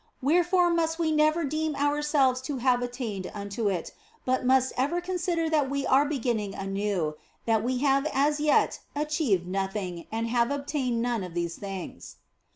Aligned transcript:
Wherefore 0.19 0.71
must 0.71 0.97
we 0.97 1.11
never 1.11 1.43
deem 1.43 1.75
ourselves 1.75 2.41
to 2.49 2.57
have 2.57 2.81
attained 2.81 3.29
unto 3.35 3.69
it, 3.69 3.93
but 4.25 4.43
must 4.43 4.73
ever 4.75 4.99
consider 4.99 5.47
that 5.51 5.69
we 5.69 5.85
are 5.85 6.05
beginning 6.05 6.55
anew, 6.55 7.17
that 7.45 7.63
we 7.63 7.77
have 7.85 8.07
as 8.11 8.39
yet 8.39 8.79
achieved 8.95 9.45
nothing 9.47 10.07
and 10.11 10.27
have 10.27 10.49
obtained 10.49 11.03
none 11.03 11.23
of 11.23 11.35
these 11.35 11.55
things. 11.57 12.15